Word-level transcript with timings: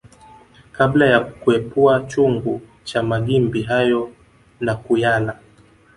Kabla 0.71 1.05
ya 1.07 1.19
kuepua 1.19 1.99
chungu 2.03 2.61
cha 2.83 3.03
magimbi 3.03 3.61
hayo 3.63 4.13
na 4.59 4.75
kuyala 4.75 5.37